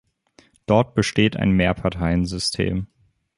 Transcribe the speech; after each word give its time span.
Dort 0.65 0.95
besteht 0.95 1.37
ein 1.37 1.51
Mehrparteiensystem. 1.51 2.87